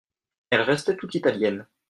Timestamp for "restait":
0.61-0.97